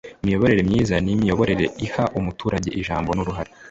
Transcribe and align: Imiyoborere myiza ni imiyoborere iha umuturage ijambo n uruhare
Imiyoborere 0.21 0.61
myiza 0.69 0.95
ni 1.03 1.11
imiyoborere 1.15 1.65
iha 1.85 2.03
umuturage 2.19 2.69
ijambo 2.79 3.09
n 3.13 3.19
uruhare 3.23 3.51